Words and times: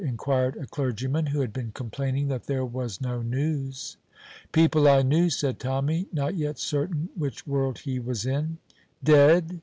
inquired 0.03 0.55
a 0.57 0.65
clergyman 0.65 1.27
who 1.27 1.41
had 1.41 1.53
been 1.53 1.71
complaining 1.71 2.27
that 2.27 2.45
there 2.45 2.65
was 2.65 2.99
no 3.01 3.21
news. 3.21 3.97
"People 4.51 4.87
I 4.87 5.03
knew," 5.03 5.29
said 5.29 5.59
Tommy, 5.59 6.07
not 6.11 6.33
yet 6.33 6.57
certain 6.57 7.09
which 7.15 7.45
world 7.45 7.77
he 7.77 7.99
was 7.99 8.25
in. 8.25 8.57
"Dead?" 9.03 9.59